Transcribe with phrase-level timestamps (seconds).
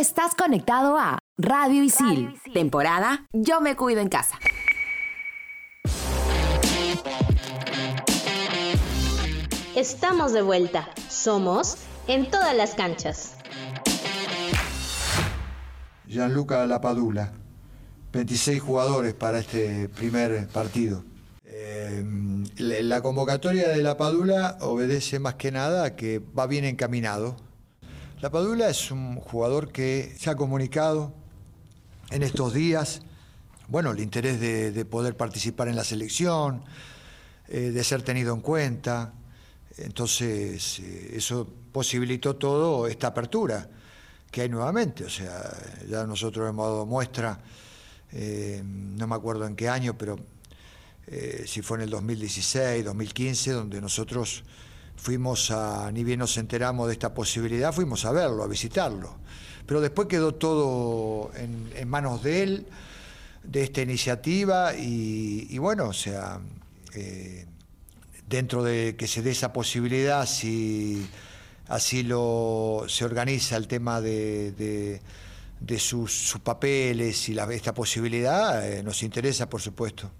[0.00, 4.38] estás conectado a Radio Isil, temporada Yo me cuido en casa.
[9.76, 10.88] Estamos de vuelta.
[11.10, 11.76] Somos
[12.08, 13.34] en todas las canchas.
[16.06, 17.32] Gianluca Lapadula,
[18.14, 21.04] 26 jugadores para este primer partido.
[21.44, 22.02] Eh,
[22.56, 27.36] la convocatoria de Lapadula obedece más que nada a que va bien encaminado.
[28.20, 31.14] Lapadula es un jugador que se ha comunicado
[32.10, 33.00] en estos días,
[33.68, 36.62] bueno, el interés de, poder participar en la selección,
[37.48, 39.14] eh, de ser tenido en cuenta.
[39.78, 43.70] Entonces, eh, eso posibilitó todo esta apertura
[44.30, 45.04] que hay nuevamente.
[45.06, 45.50] O sea,
[45.88, 47.40] ya nosotros hemos dado muestra,
[48.12, 50.18] eh, no me acuerdo en qué año, pero
[51.46, 54.44] si fue en el 2016, 2015, donde nosotros
[55.00, 59.16] fuimos a, ni bien nos enteramos de esta posibilidad, fuimos a verlo, a visitarlo.
[59.66, 62.66] Pero después quedó todo en, manos de él,
[63.42, 66.40] de esta iniciativa, y, bueno, o sea,
[66.94, 67.46] eh,
[68.28, 71.08] dentro de que se dé esa posibilidad, si
[71.68, 75.00] así lo, se organiza el tema de,
[75.78, 80.10] sus, papeles y esta posibilidad, eh, nos interesa, por supuesto.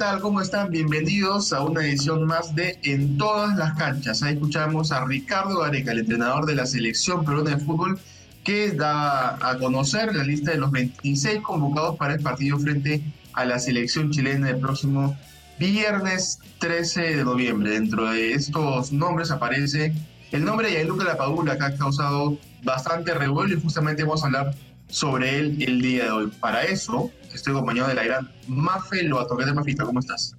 [0.00, 0.18] Tal?
[0.22, 0.70] ¿Cómo están?
[0.70, 4.22] Bienvenidos a una edición más de En todas las canchas.
[4.22, 8.00] Ahí escuchamos a Ricardo Gareca, el entrenador de la selección peruana de fútbol,
[8.42, 13.02] que da a conocer la lista de los 26 convocados para el partido frente
[13.34, 15.18] a la selección chilena el próximo
[15.58, 17.72] viernes 13 de noviembre.
[17.72, 19.92] Dentro de estos nombres aparece
[20.32, 24.54] el nombre de Gianluca Lapadula, que ha causado bastante revuelo y justamente vamos a hablar
[24.88, 26.32] sobre él el día de hoy.
[26.40, 29.36] Para eso, estoy acompañado de la gran Mafe Loato.
[29.36, 29.84] de Mafita?
[29.84, 30.36] ¿Cómo estás?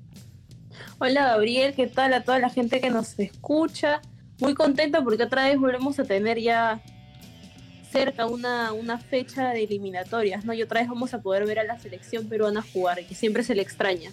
[0.99, 4.01] Hola Gabriel, ¿qué tal a toda la gente que nos escucha?
[4.39, 6.81] Muy contenta porque otra vez volvemos a tener ya
[7.91, 10.53] cerca una, una fecha de eliminatorias, ¿no?
[10.53, 13.55] Y otra vez vamos a poder ver a la selección peruana jugar, que siempre se
[13.55, 14.11] le extraña.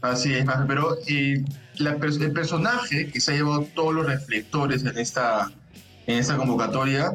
[0.00, 1.44] Así es, pero eh,
[1.78, 5.52] el personaje que se ha llevado todos los reflectores en esta,
[6.06, 7.14] en esta convocatoria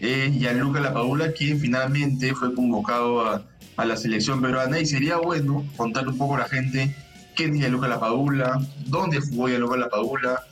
[0.00, 3.44] es Gianluca Lapadula, quien finalmente fue convocado a,
[3.76, 4.78] a, la selección peruana.
[4.80, 6.94] Y sería bueno contar un poco a la gente
[7.34, 10.42] quién es Gianluca Lapadula, dónde jugó Gianluca Lapadula,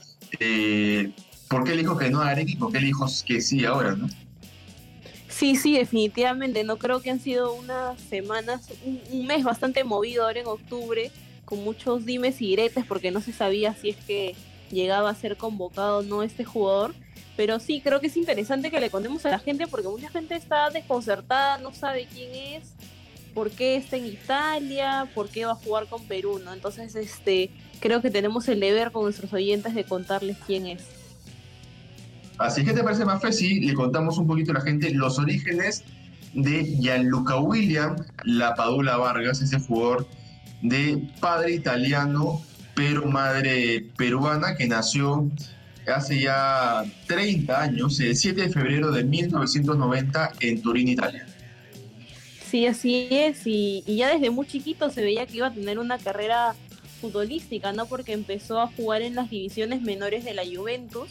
[0.41, 1.13] eh,
[1.53, 3.67] ¿Por qué el hijo que no a Areca y por qué el hijo que sí
[3.67, 4.09] ahora, no?
[5.29, 6.65] Sí, sí, definitivamente.
[6.65, 11.11] No creo que han sido unas semanas, un, mes bastante movido ahora en octubre,
[11.45, 14.35] con muchos dimes y diretes, porque no se sabía si es que
[14.71, 16.95] llegaba a ser convocado o no este jugador.
[17.37, 20.35] Pero sí, creo que es interesante que le contemos a la gente, porque mucha gente
[20.35, 22.75] está desconcertada, no sabe quién es,
[23.35, 26.53] por qué está en Italia, por qué va a jugar con Perú, ¿no?
[26.53, 27.51] Entonces, este,
[27.81, 30.85] creo que tenemos el deber con nuestros oyentes de contarles quién es.
[32.39, 35.19] Así que te parece más fácil si le contamos un poquito a la gente los
[35.19, 35.85] orígenes
[36.35, 40.07] de Gianluca William Lapadula Vargas, ese jugador
[40.63, 42.41] de padre italiano
[42.75, 45.31] pero madre peruana que nació
[45.87, 51.27] hace ya 30 años, el 7 de febrero de 1990 en Turín, Italia.
[52.49, 55.99] Sí, así es, y, ya desde muy chiquito se veía que iba a tener una
[55.99, 56.55] carrera
[57.01, 57.87] futbolística, ¿no?
[57.87, 61.09] Porque empezó a jugar en las divisiones menores de la Juventus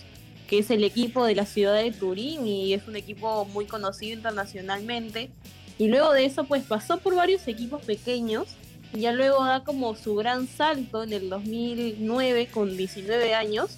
[0.52, 4.18] que es el equipo de la ciudad de Turín y es un equipo muy conocido
[4.18, 5.32] internacionalmente.
[5.78, 8.50] Y luego de eso, pues pasó por varios equipos pequeños
[8.94, 13.78] y ya luego da como su gran salto en el 2009 con 19 años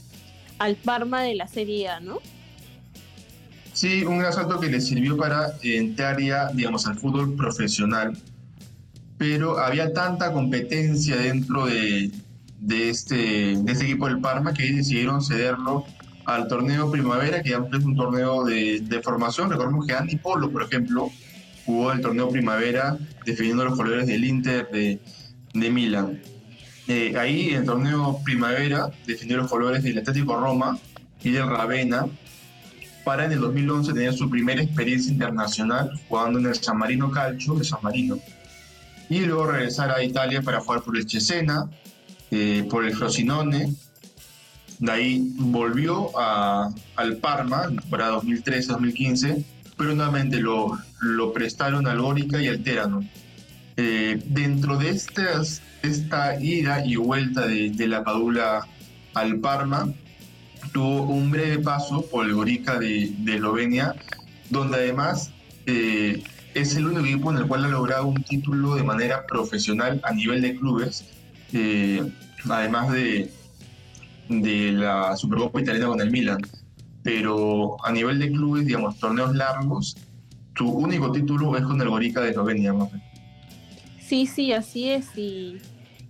[0.64, 2.20] al Parma de la Serie A, ¿no?
[3.74, 8.18] Sí, un gran salto que le sirvió para entrar ya, digamos, al fútbol profesional.
[9.18, 12.12] Pero había tanta competencia dentro de,
[12.60, 15.86] de, este, de este equipo del Parma que decidieron cederlo
[16.26, 19.50] al torneo primavera, que es un torneo de, de formación.
[19.50, 21.12] Recordemos que Andy Polo, por ejemplo,
[21.66, 25.02] jugó el torneo primavera defendiendo los colores del Inter de,
[25.54, 26.22] de Milán.
[26.88, 30.78] Eh, ahí en el torneo primavera defendió los colores del Atlético Roma
[31.24, 32.08] y del Ravenna.
[33.04, 37.54] Para en el 2011 tener su primera experiencia internacional jugando en el San Marino Calcio
[37.56, 38.18] de San Marino.
[39.10, 41.70] Y luego regresar a Italia para jugar por el Cesena,
[42.32, 43.74] eh, por el Frosinone.
[44.80, 49.44] De ahí volvió al Parma para 2013-2015,
[49.78, 50.80] pero nuevamente lo,
[51.34, 53.04] prestaron al Górica y al Terano.
[53.78, 58.68] Eh, dentro de estas, esta ida y vuelta de, la Padula
[59.14, 59.92] al Parma,
[60.72, 63.96] tuvo un breve paso por el Gorica de, de Eslovenia,
[64.50, 65.32] donde además
[65.66, 66.24] eh,
[66.54, 70.14] es el único equipo en el cual ha logrado un título de manera profesional a
[70.14, 71.06] nivel de clubes
[71.54, 72.12] eh,
[72.50, 73.32] además de,
[74.28, 76.42] de la Supercopa italiana con el Milan.
[77.04, 79.96] Pero a nivel de clubes, digamos, torneos largos,
[80.54, 82.74] tu único título es con el Gorica de Eslovenia,
[84.06, 85.06] Sí, sí, así es.
[85.16, 85.58] Y,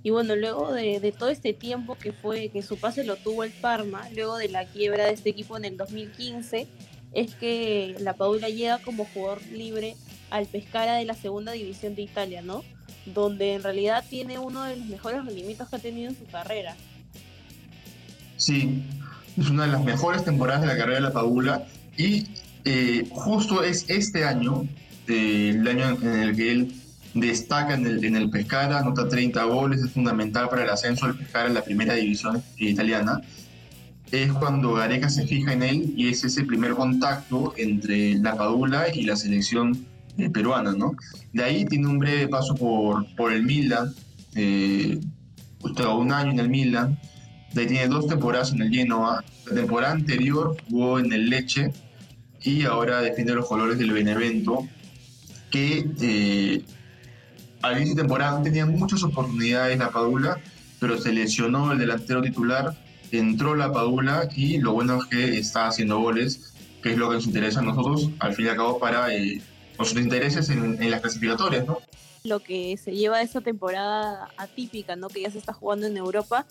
[0.01, 3.43] y bueno, luego de, de, todo este tiempo que fue, que su pase lo tuvo
[3.43, 6.67] el Parma, luego de la quiebra de este equipo en el 2015,
[7.13, 9.95] es que la Padula llega como jugador libre
[10.31, 12.63] al Pescara de la segunda división de Italia, ¿no?
[13.05, 16.75] Donde en realidad tiene uno de los mejores rendimientos que ha tenido en su carrera.
[18.37, 18.83] Sí,
[19.37, 22.27] es una de las mejores temporadas de la carrera de la Padula y
[22.65, 24.67] eh, justo es este año,
[25.07, 26.82] el año en el que él
[27.13, 31.15] destaca en el, en el Pescara, anota 30 goles, es fundamental para el ascenso del
[31.15, 33.21] Pescara en la primera división italiana
[34.13, 38.85] es cuando Gareca se fija en él y es ese primer contacto entre la Padula
[38.93, 39.87] y la selección
[40.19, 40.95] eh, peruana, ¿no?
[41.33, 43.91] De ahí tiene un breve paso por, por el Milan,
[44.35, 44.99] eh,
[45.63, 46.99] un año en el Milan,
[47.53, 51.71] de ahí tiene dos temporadas en el Genoa, la temporada anterior jugó en el Leche
[52.43, 54.67] y ahora defiende los colores del Benevento,
[55.49, 56.61] que eh,
[57.63, 60.37] al inicio de temporada tenía muchas oportunidades la Padula,
[60.79, 62.75] pero se lesionó el delantero titular
[63.17, 67.15] entró la Padula y lo bueno es que está haciendo goles, que es lo que
[67.15, 69.41] nos interesa a nosotros, al fin y al cabo, para eh,
[69.77, 71.79] nuestros intereses en, las clasificatorias, ¿no?
[72.23, 75.09] Lo que se lleva esa temporada atípica, ¿no?
[75.09, 76.45] Que ya se está jugando en Europa,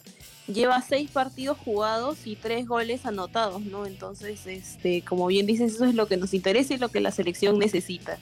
[0.47, 3.87] lleva seis partidos jugados y tres goles anotados, ¿no?
[3.87, 7.11] Entonces, este, como bien dices, eso es lo que nos interesa y lo que la
[7.11, 8.19] selección necesita.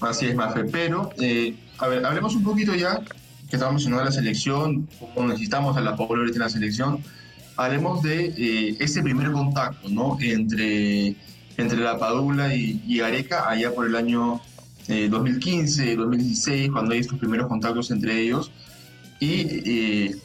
[0.00, 0.64] Así es, Mafe.
[0.64, 3.00] Pero, eh, a ver, hablemos un poquito ya,
[3.50, 7.02] que estamos mencionando la selección, cómo necesitamos a la población en la selección
[7.56, 10.16] hablemos de eh, ese primer contacto, ¿no?
[10.20, 11.16] Entre,
[11.56, 14.40] entre la Padula y, y Areca, allá por el año
[14.88, 18.50] 2015, eh, 2016, cuando hay estos primeros contactos entre ellos.
[19.20, 20.16] Y eh,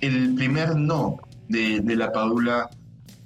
[0.00, 1.18] el primer no
[1.48, 2.70] de, de, la Padula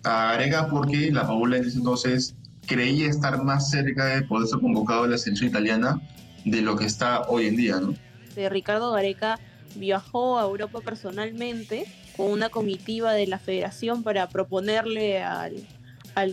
[0.03, 2.35] a Areca, porque la Padula en ese entonces
[2.67, 6.01] creía estar más cerca de poder ser convocado a la selección italiana
[6.47, 7.95] de lo que está hoy en día, ¿no?
[8.35, 9.39] De Ricardo Gareca
[9.75, 11.85] viajó a Europa personalmente
[12.17, 15.67] con una comitiva de la federación para proponerle al,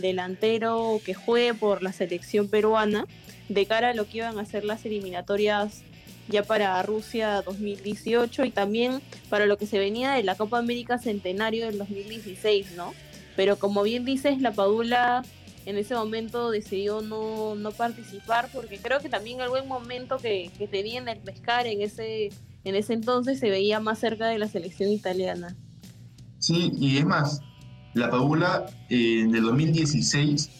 [0.00, 3.06] delantero que juegue por la selección peruana
[3.50, 5.82] de cara a lo que iban a ser las eliminatorias
[6.28, 10.96] ya para Rusia 2018 y también para lo que se venía de la Copa América
[10.96, 12.94] Centenario del 2016, ¿no?
[13.36, 15.22] Pero como bien dices, la Padula
[15.66, 20.50] en ese momento decidió no, no participar porque creo que también el buen momento que,
[20.58, 22.30] que tenía en el pescar en ese,
[22.64, 25.56] en ese entonces se veía más cerca de la selección italiana.
[26.38, 27.40] Sí, y es más,
[27.94, 30.50] la Padula eh, en el 2016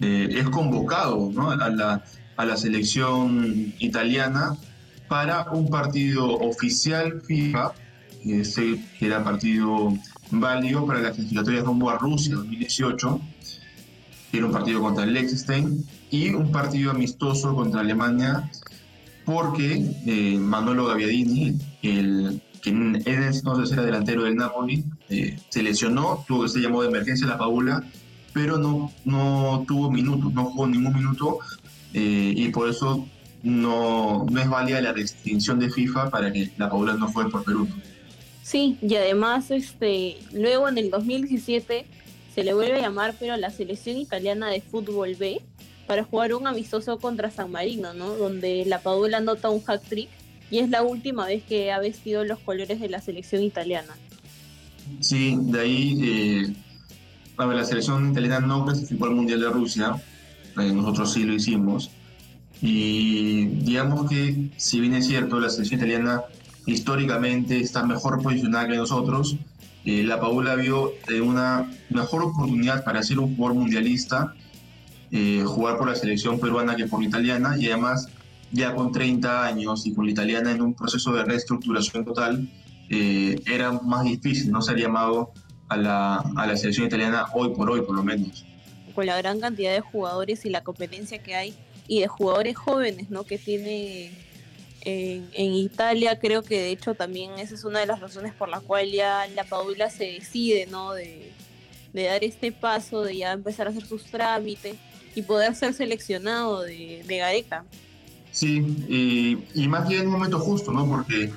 [0.00, 2.04] eh, es convocado a, la,
[2.36, 4.56] a la selección italiana
[5.08, 7.72] para un partido oficial FIFA,
[8.22, 9.92] que era partido
[10.30, 13.20] válido para las clasificatorias rumbo a Rusia 2018,
[14.32, 18.50] era un partido contra el Liechtenstein y un partido amistoso contra Alemania
[19.24, 26.24] porque eh, Manolo Gaviadini, el quien es entonces era delantero del Napoli, eh, se lesionó,
[26.26, 27.84] tuvo se llamó de emergencia la Paula,
[28.32, 31.38] pero no, no tuvo minutos, no jugó ningún minuto
[31.94, 33.06] eh, y por eso
[33.42, 37.44] no, no es válida la restricción de FIFA para que la Paula no juegue por
[37.44, 37.66] Perú.
[38.42, 41.86] Sí, y además este, luego en el 2017
[42.40, 45.42] se le vuelve a llamar pero a la selección italiana de fútbol B
[45.86, 48.14] para jugar un amistoso contra San Marino, ¿no?
[48.14, 50.08] Donde la Paula anota un hack trick
[50.50, 53.94] y es la última vez que ha vestido los colores de la selección italiana.
[55.00, 56.54] Sí, de ahí eh,
[57.36, 59.96] la selección italiana no clasificó al Mundial de Rusia,
[60.58, 61.90] eh, nosotros sí lo hicimos,
[62.62, 66.22] y digamos que si bien es cierto, la selección italiana
[66.64, 69.36] históricamente está mejor posicionada que nosotros,
[69.84, 74.34] eh, la Paula vio una mejor oportunidad para ser un jugador mundialista,
[75.44, 78.08] jugar por la selección peruana que por la italiana, y además
[78.52, 82.48] ya con 30 años y con la italiana en un proceso de reestructuración total,
[82.88, 85.32] eh, era más difícil no ser llamado
[85.68, 88.44] a la, a la selección italiana hoy por hoy, por lo menos.
[88.94, 91.54] Con la gran cantidad de jugadores y la competencia que hay
[91.86, 93.24] y de jugadores jóvenes ¿no?
[93.24, 94.10] que tiene
[94.82, 98.60] en, Italia, creo que de hecho también esa es una de las razones por la
[98.60, 100.92] cual ya la Paula se decide ¿no?
[100.92, 101.32] de,
[101.92, 104.76] de dar este paso, de ya empezar a hacer sus trámites
[105.14, 107.64] y poder ser seleccionado de, de Gareca.
[108.32, 108.58] Sí,
[109.54, 110.86] y, más bien en un momento justo, ¿no?
[110.86, 111.32] Porque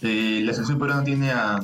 [0.00, 1.60] eh, la selección peruana tiene a,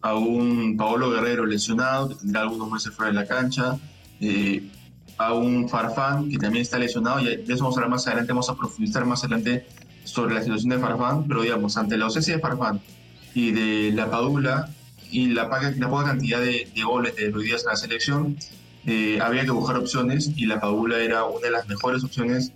[0.00, 3.78] a, un Paolo Guerrero lesionado, que tendrá algunos meses fuera de la cancha,
[4.20, 4.70] eh,
[5.18, 8.32] a un Farfán, que también está lesionado, y de eso vamos a hablar más adelante,
[8.32, 9.66] vamos a profundizar más adelante
[10.04, 12.80] sobre la situación de Farfán, pero digamos, ante la ausencia de Farfán
[13.34, 14.68] y de la Padula
[15.10, 15.44] y la,
[15.76, 18.36] la poca cantidad de, goles de Luis Díaz en la selección,
[18.86, 22.52] eh, había que buscar opciones y la Padula era una de las mejores opciones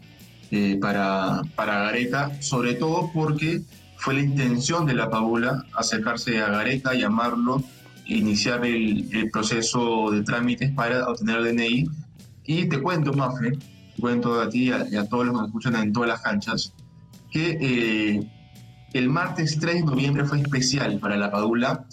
[0.50, 3.62] eh, para, para Gareca, sobre todo porque
[3.97, 7.62] fue la intención de la Padula acercarse a Gareca, llamarlo,
[8.07, 11.91] iniciar el, el proceso de trámites para obtener el DNI.
[12.45, 15.76] Y te cuento, Mafe, te cuento a ti y a, todos los que me escuchan
[15.76, 16.73] en todas las canchas,
[17.30, 18.26] que eh,
[18.92, 21.85] el martes 3 de noviembre fue especial para la Padula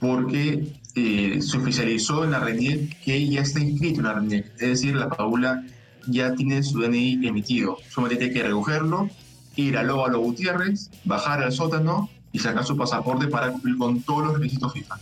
[0.00, 4.68] porque eh, se oficializó en la RENIEC que ya está inscrito en la RENIEC, es
[4.68, 5.64] decir, la Padula
[6.06, 9.10] ya tiene su DNI emitido, solamente tiene que recogerlo,
[9.56, 14.26] ir a Lóbalo Gutiérrez, bajar al sótano y sacar su pasaporte para cumplir con todos
[14.26, 14.98] los requisitos FIFA.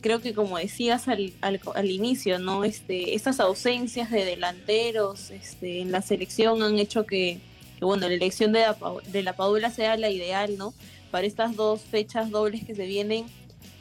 [0.00, 2.62] Creo que como decías al, inicio, ¿no?
[2.62, 7.40] Este, estas ausencias de delanteros este, en la selección han hecho que,
[7.80, 8.76] bueno, la elección de la,
[9.10, 10.74] de la Padula sea la ideal, ¿no?
[11.10, 13.26] Para estas dos fechas dobles que se vienen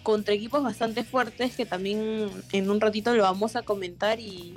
[0.03, 4.55] contra equipos bastante fuertes que también en un ratito lo vamos a comentar y,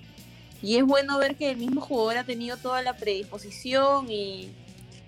[0.63, 4.53] y es bueno ver que el mismo jugador ha tenido toda la predisposición y,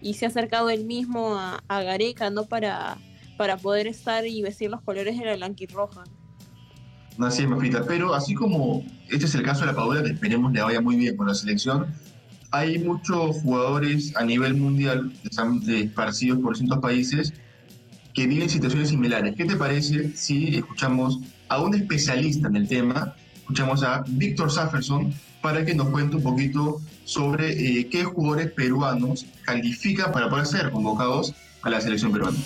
[0.00, 2.46] y se ha acercado él mismo a, a Gareca, ¿no?
[2.46, 2.98] Para,
[3.36, 6.02] para poder estar y vestir los colores de la blanquirroja.
[7.18, 7.84] Así es, Mafita.
[7.86, 10.96] Pero así como este es el caso de la Padula, que esperemos le vaya muy
[10.96, 11.86] bien con la selección,
[12.52, 17.32] hay muchos jugadores a nivel mundial que están esparcidos por distintos países
[18.12, 19.34] que viven situaciones similares.
[19.36, 21.18] ¿Qué te parece si escuchamos
[21.48, 23.14] a un especialista en el tema?
[23.36, 29.26] Escuchamos a Víctor Safferson para que nos cuente un poquito sobre eh, qué jugadores peruanos
[29.44, 32.36] califican para poder ser convocados a la selección peruana.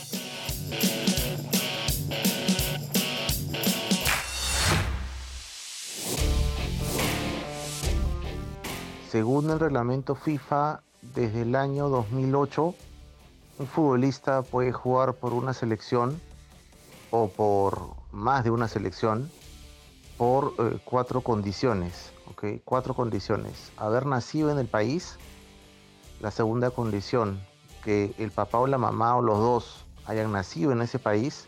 [9.17, 12.75] Según el reglamento FIFA, desde el año 2008,
[13.61, 16.21] un futbolista puede jugar por una selección
[17.11, 19.31] o por más de una selección
[20.19, 22.13] por eh, cuatro condiciones.
[22.67, 23.73] Cuatro condiciones.
[23.79, 25.17] Haber nacido en el país.
[26.21, 27.41] La segunda condición,
[27.83, 31.47] que el papá o la mamá o los dos hayan nacido en ese país.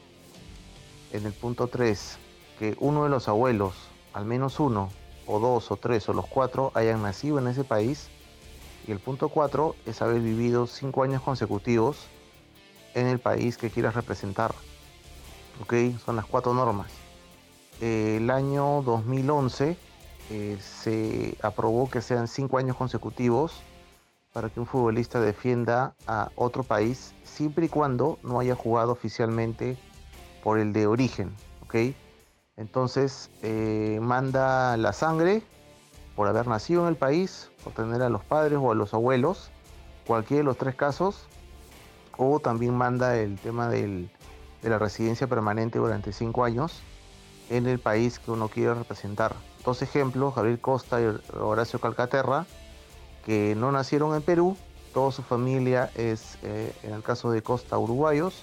[1.13, 2.17] En el punto 3,
[2.59, 3.75] que uno de los abuelos,
[4.15, 4.89] al menos uno,
[5.29, 8.09] o dos o tres o los cuatro hayan nacido en ese país.
[8.87, 12.09] Y el punto cuatro es haber vivido cinco años consecutivos
[12.95, 14.55] en el país que quieras representar.
[15.63, 15.75] ¿Ok?
[16.05, 16.91] Son las cuatro normas.
[17.81, 19.77] el año 2011
[20.31, 23.63] eh, se aprobó que sean cinco años consecutivos
[24.33, 29.77] para que un futbolista defienda a otro país siempre y cuando no haya jugado oficialmente
[30.43, 31.35] por el de origen.
[31.63, 31.95] ¿Ok?
[32.59, 35.43] Entonces eh, manda la sangre
[36.17, 39.51] por haber nacido en el país, por tener a los padres o a los abuelos,
[40.07, 41.27] cualquiera de los tres casos,
[42.17, 44.09] o también manda el tema de
[44.63, 46.83] la residencia permanente durante cinco años
[47.49, 49.37] en el país que uno quiere representar.
[49.65, 52.47] Dos ejemplos, Gabriel Costa y Horacio Calcaterra,
[53.25, 54.57] que no nacieron en Perú,
[54.93, 58.43] toda su familia es, eh, en el caso de Costa, uruguayos,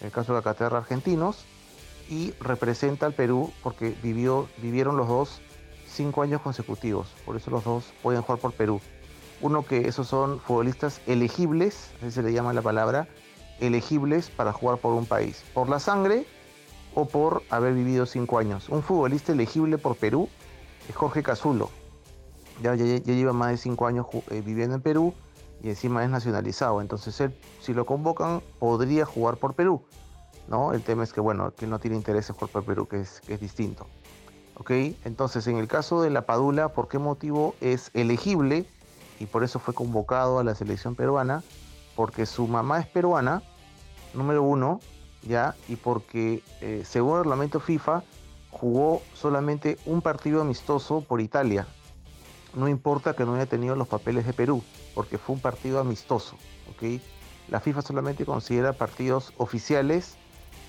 [0.00, 1.44] en el caso de Calcaterra, argentinos,
[2.10, 5.40] y representa al Perú porque vivió, vivieron los dos
[5.86, 7.08] cinco años consecutivos.
[7.24, 8.80] Por eso los dos pueden jugar por Perú.
[9.40, 13.08] Uno que esos son futbolistas elegibles, así se le llama la palabra,
[13.60, 15.44] elegibles para jugar por un país.
[15.54, 16.26] Por la sangre
[16.94, 18.68] o por haber vivido cinco años.
[18.68, 20.28] Un futbolista elegible por Perú
[20.88, 21.70] es Jorge Cazulo.
[22.62, 25.14] Ya, lleva más de cinco años eh, viviendo en Perú
[25.62, 26.80] y encima es nacionalizado.
[26.80, 29.82] Entonces si lo convocan, podría jugar por Perú.
[30.72, 33.34] El tema es que, bueno, que no tiene interés en jugar Perú, que es, que
[33.34, 33.86] es distinto.
[34.56, 34.72] ¿Ok?
[35.04, 38.66] Entonces, en el caso de la Padula, ¿por qué motivo es elegible?
[39.20, 41.44] Y por eso fue convocado a la selección peruana,
[41.94, 43.42] porque su mamá es peruana,
[44.12, 44.80] número uno,
[45.22, 48.02] ya, y porque, eh, según el reglamento FIFA,
[48.50, 51.68] jugó solamente un partido amistoso por Italia.
[52.54, 54.64] No importa que no haya tenido los papeles de Perú,
[54.96, 56.34] porque fue un partido amistoso,
[56.70, 57.00] ¿ok?
[57.48, 60.16] La FIFA solamente considera partidos oficiales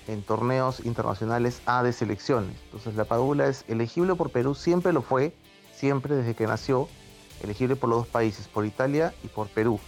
[0.08, 2.56] en torneos internacionales A de selecciones.
[2.64, 5.34] Entonces la Padula es elegible por Perú, siempre lo fue,
[5.74, 6.88] siempre desde que nació,
[7.42, 9.78] elegible por los dos países, por Italia y por Perú.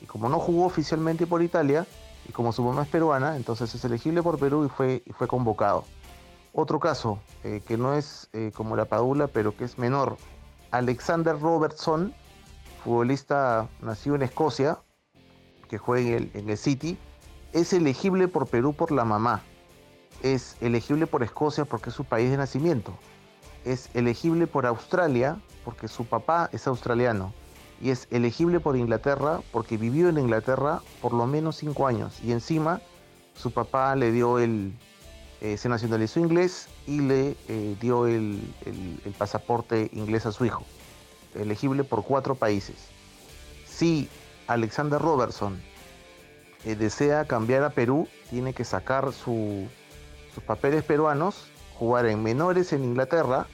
[0.00, 1.86] Y como no jugó oficialmente por Italia,
[2.28, 5.28] y como su mamá es peruana, entonces es elegible por Perú y fue, y fue
[5.28, 5.84] convocado.
[6.52, 10.16] Otro caso, eh, que no es eh, como la Padula, pero que es menor,
[10.70, 12.14] Alexander Robertson,
[12.82, 14.78] futbolista nacido en Escocia,
[15.68, 16.98] que juega en en el City,
[17.52, 19.42] es elegible por Perú por la mamá
[20.22, 22.92] es elegible por Escocia porque es su país de nacimiento.
[23.64, 27.32] Es elegible por Australia porque su papá es australiano.
[27.80, 32.20] Y es elegible por Inglaterra porque vivió en Inglaterra por lo menos cinco años.
[32.22, 32.80] Y encima
[33.34, 34.72] su papá le dio el,
[35.42, 38.40] eh, se nacionalizó inglés y le eh, dio el,
[39.18, 40.64] pasaporte inglés a su hijo,
[41.34, 42.76] elegible por cuatro países.
[43.66, 44.08] Si
[44.46, 45.60] Alexander Robertson
[46.64, 49.12] eh, desea cambiar a Perú, tiene que sacar
[50.36, 51.46] sus papeles peruanos,
[51.78, 53.46] jugar en menores en Inglaterra,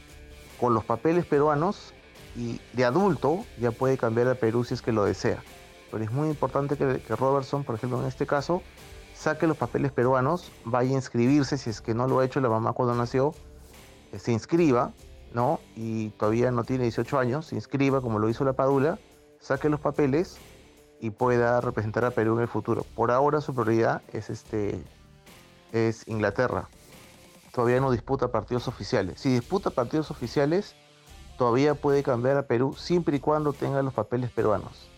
[0.58, 1.94] con los papeles peruanos
[2.34, 5.44] y de adulto ya puede cambiar a Perú si es que lo desea.
[5.92, 8.62] Pero es muy importante que, que Robertson, por ejemplo, en este caso,
[9.14, 12.48] saque los papeles peruanos, vaya a inscribirse, si es que no lo ha hecho la
[12.48, 13.32] mamá cuando nació,
[14.18, 14.90] se inscriba,
[15.32, 15.60] ¿no?
[15.76, 18.98] Y todavía no tiene 18 años, se inscriba como lo hizo la Padula,
[19.38, 20.36] saque los papeles
[21.00, 22.84] y pueda representar a Perú en el futuro.
[22.96, 24.82] Por ahora su prioridad es, este,
[25.72, 26.68] es Inglaterra.
[27.52, 29.20] Todavía no disputa partidos oficiales.
[29.20, 30.74] Si disputa partidos oficiales,
[31.36, 34.88] todavía puede cambiar a Perú siempre y cuando tenga los papeles peruanos.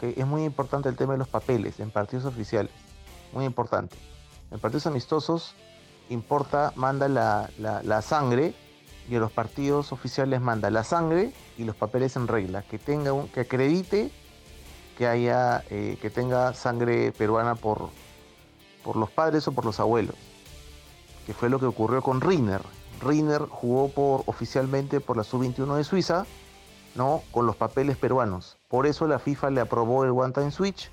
[0.00, 2.70] Es muy importante el tema de los papeles en partidos oficiales
[3.32, 3.96] muy importante.
[4.50, 5.54] En partidos amistosos
[6.08, 8.54] importa, manda la, sangre
[9.08, 13.12] y en los partidos oficiales manda la sangre y los papeles en regla, que tenga
[13.12, 14.10] un, que acredite
[14.96, 17.90] que haya, eh, que tenga sangre peruana por,
[18.88, 20.14] por los padres o por los abuelos,
[21.26, 22.62] que fue lo que ocurrió con Riner.
[23.02, 26.24] Riner jugó por, oficialmente por la sub-21 de Suiza,
[26.94, 27.20] ¿no?
[27.30, 28.56] con los papeles peruanos.
[28.66, 30.90] Por eso la FIFA le aprobó el One Time Switch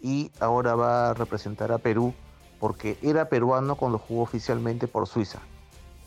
[0.00, 2.14] y ahora va a representar a Perú
[2.60, 5.40] porque era peruano cuando jugó oficialmente por Suiza.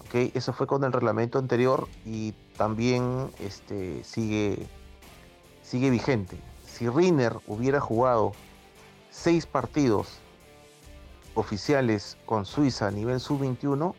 [0.05, 0.31] ¿Okay?
[0.33, 4.65] Eso fue con el reglamento anterior y también este, sigue,
[5.61, 6.37] sigue vigente.
[6.65, 8.31] Si Riner hubiera jugado
[9.09, 10.20] seis partidos
[11.35, 13.93] oficiales con Suiza a nivel sub-21,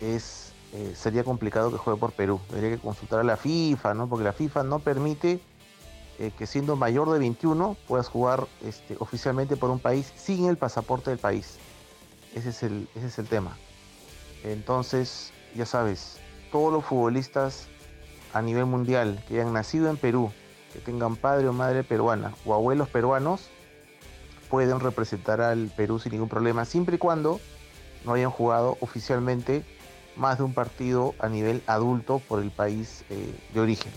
[0.00, 2.40] es, eh, sería complicado que juegue por Perú.
[2.48, 4.08] Tendría que consultar a la FIFA, ¿no?
[4.08, 5.40] porque la FIFA no permite
[6.18, 10.56] eh, que siendo mayor de 21 puedas jugar este, oficialmente por un país sin el
[10.56, 11.58] pasaporte del país.
[12.34, 13.56] Ese es el, ese es el tema.
[14.44, 16.18] Entonces, ya sabes,
[16.52, 17.68] todos los futbolistas
[18.32, 20.30] a nivel mundial que hayan nacido en Perú,
[20.72, 23.48] que tengan padre o madre peruana o abuelos peruanos,
[24.48, 27.40] pueden representar al Perú sin ningún problema, siempre y cuando
[28.04, 29.64] no hayan jugado oficialmente
[30.16, 33.92] más de un partido a nivel adulto por el país eh, de origen.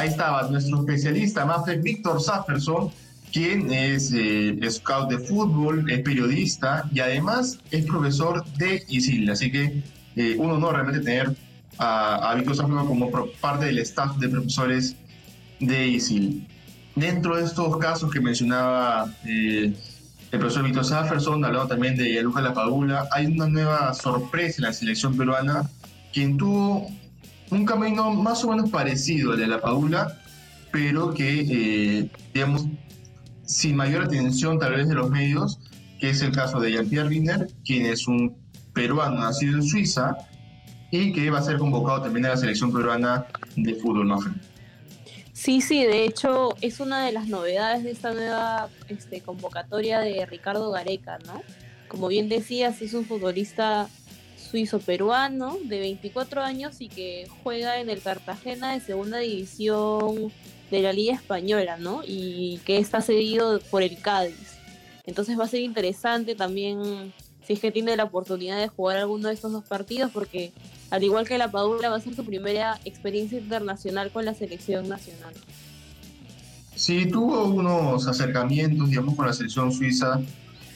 [0.00, 2.90] ahí estaba nuestro especialista, Manfred Víctor Safferson,
[3.32, 9.30] quien es eh, scout de fútbol, es periodista y además es profesor de ISIL.
[9.30, 9.82] Así que
[10.16, 11.34] eh, un honor realmente tener
[11.78, 14.96] a, Víctor Safferson como parte del staff de profesores
[15.60, 16.46] de ISIL.
[16.96, 19.72] Dentro de estos casos que mencionaba eh,
[20.32, 24.72] el profesor Víctor Safferson, hablando también de Yaluca Lapadula, hay una nueva sorpresa en la
[24.72, 25.68] selección peruana,
[26.12, 26.88] quien tuvo
[27.50, 30.18] un camino más o menos parecido al de la Paula,
[30.70, 32.66] pero que, eh, digamos,
[33.44, 35.58] sin mayor atención tal vez de los medios,
[35.98, 38.36] que es el caso de Jean-Pierre Wiener, quien es un
[38.80, 40.16] peruano nacido en Suiza
[40.90, 44.18] y que va a ser convocado también a la selección peruana de fútbol, ¿no?
[45.34, 50.24] Sí, sí, de hecho es una de las novedades de esta nueva este, convocatoria de
[50.24, 51.42] Ricardo Gareca, ¿no?
[51.88, 53.88] Como bien decías, es un futbolista
[54.50, 60.32] suizo-peruano de 24 años y que juega en el Cartagena de segunda división
[60.70, 62.00] de la Liga Española, ¿no?
[62.06, 64.56] Y que está cedido por el Cádiz.
[65.04, 67.12] Entonces va a ser interesante también
[67.46, 70.52] si es que tiene la oportunidad de jugar alguno de estos dos partidos, porque
[70.90, 74.88] al igual que la Padula va a ser su primera experiencia internacional con la selección
[74.88, 75.34] nacional.
[76.74, 80.20] Sí, tuvo unos acercamientos, digamos, con la selección suiza,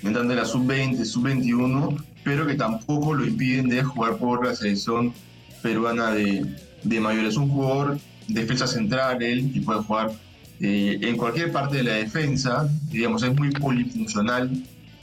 [0.03, 5.14] de la sub-20, sub-21, pero que tampoco lo impiden de jugar por la selección
[5.62, 6.44] peruana de,
[6.83, 7.31] de mayores.
[7.31, 7.98] Es un jugador
[8.29, 10.12] defensa central, él, y puede jugar
[10.61, 14.50] eh, en cualquier parte de la defensa, digamos, es muy polifuncional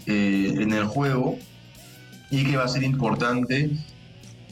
[0.05, 1.37] eh, en el juego
[2.31, 3.69] y que va a ser importante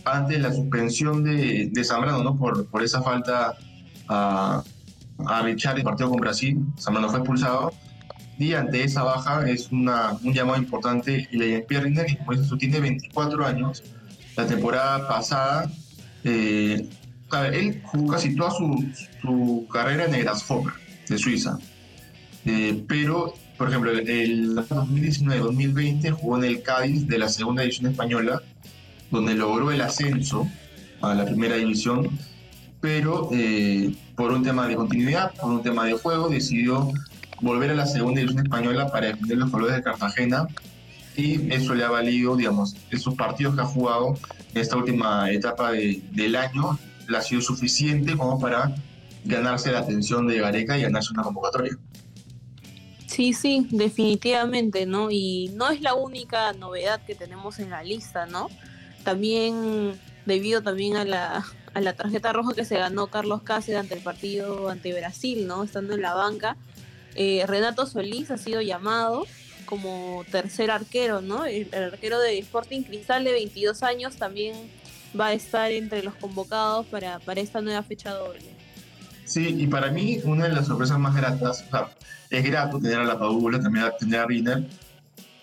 [0.06, 2.38] ante la suspensión de, de Zambrano, ¿no?
[2.38, 3.58] Por, por esa falta
[4.08, 4.63] a,
[5.26, 6.60] a Richard el partido con Brasil.
[6.78, 7.74] Zambrano fue expulsado
[8.38, 12.58] y ante esa baja es una, un llamado importante y la Pierre Riner, como dices
[12.58, 13.84] tiene 24 años.
[14.38, 15.70] La temporada pasada,
[16.24, 16.89] eh,
[17.52, 18.89] él jugó casi toda su,
[19.22, 20.74] su carrera en el Grasshopper
[21.10, 21.58] de Suiza.
[22.46, 28.41] Eh, pero, por ejemplo, el 2019-2020 jugó en el Cádiz de la segunda división española,
[29.12, 30.48] donde logró el ascenso
[31.02, 32.08] a la primera división,
[32.80, 36.89] pero eh, por un tema de continuidad, por un tema de juego, decidió
[37.41, 40.48] volver a la segunda división española para defender los colores de Cartagena
[41.17, 44.17] y eso le ha valido, digamos, esos partidos que ha jugado
[44.54, 48.74] en esta última etapa del año, le ha sido suficiente como para
[49.26, 51.78] ganarse la atención de Gareca y ganarse una convocatoria.
[53.10, 55.10] Sí, sí, definitivamente, ¿no?
[55.10, 58.50] Y no es la única novedad que tenemos en la lista, ¿no?
[59.04, 61.43] También debido también a la,
[61.74, 65.63] a la tarjeta roja que se ganó Carlos Cáceres ante el partido ante Brasil, ¿no?
[65.63, 66.56] Estando en la banca,
[67.15, 69.26] eh, Renato Solís ha sido llamado
[69.65, 71.45] como tercer arquero, ¿no?
[71.45, 74.54] El, arquero de Sporting Cristal de 22 años también
[75.19, 78.59] va a estar entre los convocados para, para esta nueva fecha doble.
[79.30, 81.89] Sí, y para mí una de las sorpresas más gratas, o sea,
[82.32, 84.68] es grato tener a la Padula, también tener a Riner,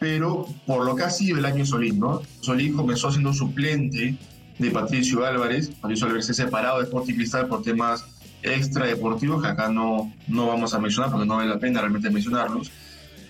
[0.00, 2.20] pero por lo que ha sido el año Solís, ¿no?
[2.40, 4.16] Solís comenzó siendo suplente
[4.58, 8.04] de Patricio Álvarez, Patricio Álvarez se separado de Sporting Cristal por temas
[8.42, 12.72] extradeportivos que acá no, no vamos a mencionar porque no vale la pena realmente mencionarlos.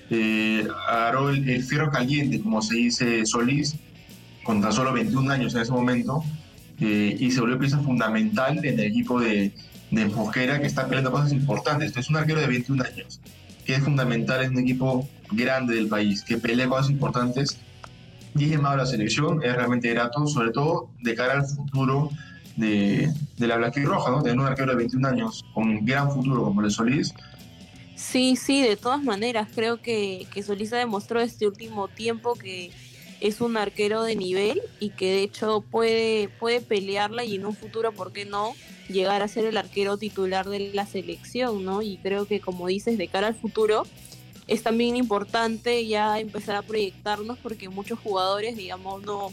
[0.09, 3.77] Eh, agarró el, fierro caliente, como se dice Solís,
[4.43, 6.25] con tan solo 21 años en ese momento,
[6.81, 9.53] eh, y se volvió pieza fundamental en el equipo de,
[9.91, 11.97] de Mosquera que está peleando cosas importantes.
[11.97, 13.21] Es un arquero de 21 años,
[13.65, 17.59] que es fundamental en un equipo grande del país, que pelea cosas importantes
[18.39, 22.11] y es llamado a la selección, es realmente grato, sobre todo de cara al futuro
[22.57, 24.23] de, de la Roja, ¿no?
[24.23, 27.15] Tener un arquero de 21 años con gran futuro como el Solís.
[27.95, 32.71] Sí, sí, de todas maneras, creo que, que Solís ha demostrado este último tiempo que
[33.21, 37.55] es un arquero de nivel y que de hecho puede, puede pelearla y en un
[37.55, 38.55] futuro, ¿por qué no?,
[38.89, 41.83] llegar a ser el arquero titular de la selección, ¿no?
[41.83, 43.85] Y creo que como dices, de cara al futuro,
[44.47, 49.33] es también importante ya empezar a proyectarnos porque muchos jugadores, digamos, no,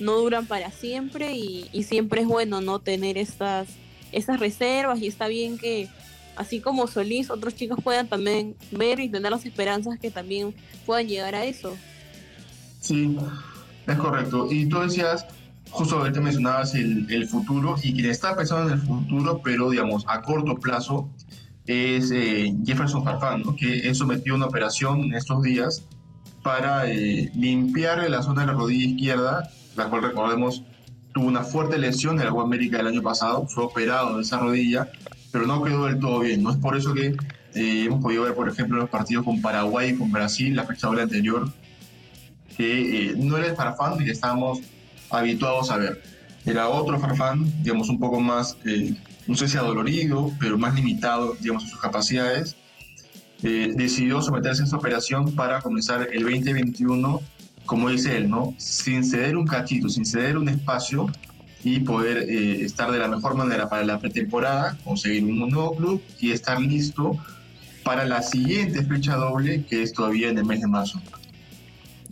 [0.00, 3.68] no duran para siempre y, siempre es bueno no tener estas,
[4.12, 5.88] estas reservas y está bien que
[6.36, 10.54] así como Solís, otros chicos puedan también ver y tener las esperanzas que también
[10.86, 11.76] puedan llegar a eso.
[12.84, 13.16] Sí,
[13.86, 14.46] es correcto.
[14.50, 15.24] Y tú decías,
[15.70, 20.04] justo ahorita mencionabas el, el futuro y quien está pensando en el futuro, pero digamos
[20.06, 21.08] a corto plazo,
[21.66, 25.86] es eh, Jefferson Farfán, que es sometido a una operación en estos días
[26.42, 30.62] para eh, limpiar la zona de la rodilla izquierda, la cual recordemos
[31.14, 34.40] tuvo una fuerte lesión en la Copa América del año pasado, fue operado de esa
[34.40, 34.90] rodilla,
[35.32, 36.42] pero no quedó del todo bien.
[36.42, 37.16] No es por eso que
[37.54, 40.88] eh, hemos podido ver, por ejemplo, los partidos con Paraguay y con Brasil, la fecha
[40.88, 41.50] anterior,
[42.56, 44.60] que no era el Farfán que estábamos
[45.10, 46.02] habituados a ver.
[46.44, 48.56] Era otro Farfán, digamos, un poco más
[49.26, 52.56] no sé si adolorido, pero más limitado, digamos, en sus capacidades,
[53.42, 57.20] eh, decidió someterse a esta operación para comenzar el 2021,
[57.66, 58.54] como dice él, ¿no?
[58.58, 61.10] Sin ceder un cachito, sin ceder un espacio
[61.62, 66.02] y poder eh, estar de la mejor manera para la pretemporada, conseguir un nuevo club
[66.20, 67.16] y estar listo
[67.82, 71.00] para la siguiente fecha doble, que es todavía en el mes de marzo.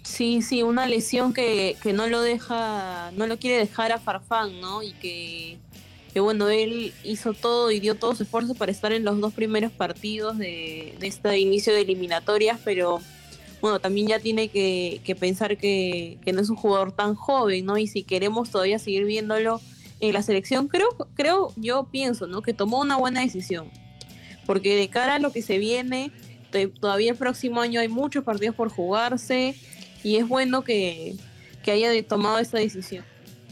[0.03, 4.61] Sí, sí, una lesión que, que no lo deja, no lo quiere dejar a Farfán,
[4.61, 4.83] ¿no?
[4.83, 5.59] Y que
[6.13, 9.33] que bueno, él hizo todo y dio todo su esfuerzo para estar en los dos
[9.33, 13.01] primeros partidos de, este inicio de eliminatorias, pero
[13.63, 17.79] bueno, también ya tiene que, pensar que, no es un jugador tan joven, ¿no?
[17.79, 19.61] Y si queremos todavía seguir viéndolo
[20.01, 22.43] en la selección, creo, creo, yo pienso, ¿no?
[22.43, 23.71] Que tomó una buena decisión.
[24.45, 26.11] Porque de cara a lo que se viene,
[26.81, 29.55] todavía el próximo año hay muchos partidos por jugarse
[30.03, 31.15] y es bueno que,
[31.63, 33.05] que haya tomado esta decisión.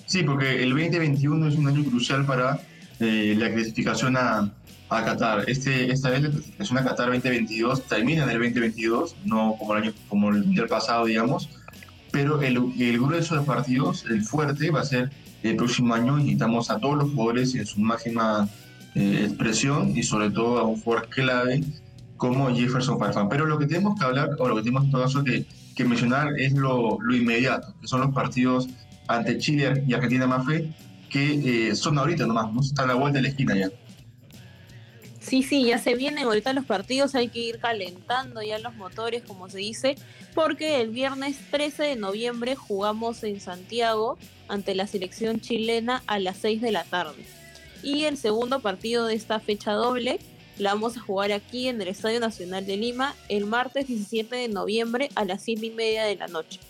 [0.06, 2.60] Sí, porque el 2021 es un año crucial para
[2.98, 4.52] eh, la clasificación a,
[4.88, 5.48] a, Qatar.
[5.48, 9.84] Este, esta vez la clasificación a Qatar 2022 termina en el 2022, no como el
[9.84, 11.48] año como el mundial pasado, digamos.
[12.10, 15.10] Pero el, el grueso de partidos, el fuerte, va a ser
[15.44, 16.16] el próximo año.
[16.16, 18.48] Necesitamos a todos los jugadores en su máxima
[18.96, 21.62] eh, expresión y sobre todo a un jugador clave
[22.16, 23.28] como Jefferson Farfán.
[23.28, 25.46] Pero lo que tenemos que hablar, o lo que tenemos en todo caso que,
[25.84, 28.68] mencionar, es lo, inmediato, que son los partidos
[29.08, 30.72] ante Chile y Argentina Mafé,
[31.08, 32.60] que eh, son ahorita nomás, ¿no?
[32.82, 33.70] a la vuelta de la esquina ya.
[35.20, 39.22] Sí, sí, ya se vienen ahorita los partidos, hay que ir calentando ya los motores,
[39.22, 39.96] como se dice,
[40.34, 46.38] porque el viernes 13 de noviembre jugamos en Santiago ante la selección chilena a las
[46.38, 47.24] 6 de la tarde.
[47.82, 50.18] Y el segundo partido de esta fecha doble
[50.60, 54.48] la vamos a jugar aquí en el Estadio Nacional de Lima el martes 17 de
[54.48, 56.60] noviembre a las 7 y media de la noche.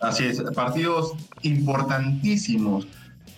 [0.00, 2.86] Así es, partidos importantísimos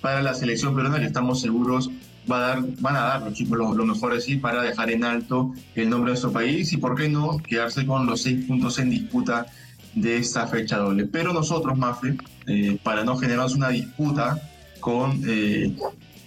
[0.00, 1.90] para la selección peruana que estamos seguros
[2.30, 5.54] va a dar, van a dar los chicos lo, mejor de para dejar en alto
[5.74, 8.90] el nombre de nuestro país y, por qué no, quedarse con los seis puntos en
[8.90, 9.46] disputa
[9.94, 11.06] de esta fecha doble.
[11.06, 12.16] Pero nosotros, Mafe,
[12.46, 14.40] eh, para no generarnos una disputa
[14.80, 15.74] con, eh,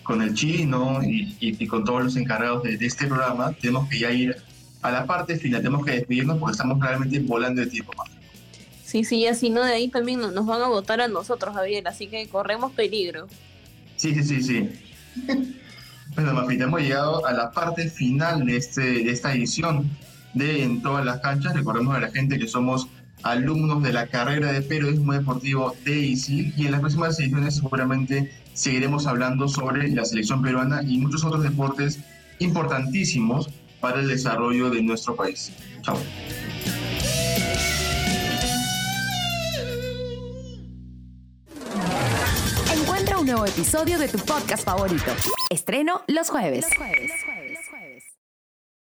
[0.03, 3.99] con el chino y, y, con todos los encargados de, de, este programa, tenemos que
[3.99, 4.35] ya ir
[4.81, 8.11] a la parte final, tenemos que despedirnos porque estamos realmente volando de tiempo, Mafe.
[8.83, 12.07] Sí, sí, así no de ahí también nos van a votar a nosotros, Javier, así
[12.07, 13.27] que corremos peligro.
[13.95, 14.69] Sí, sí, sí, sí.
[16.15, 19.89] Bueno, Mafita, hemos llegado a la parte final de, este, de esta edición
[20.35, 21.55] de En todas las canchas.
[21.55, 22.87] Recordemos a la gente que somos
[23.23, 28.31] alumnos de la carrera de periodismo deportivo de ISIL y en las próximas ediciones seguramente
[28.53, 31.99] seguiremos hablando sobre la selección peruana y muchos otros deportes
[32.39, 35.51] importantísimos para el desarrollo de nuestro país.
[35.81, 35.97] Chao.
[42.73, 45.11] Encuentra un nuevo episodio de tu podcast favorito.
[45.49, 46.65] Estreno los jueves.
[46.69, 47.11] Los jueves.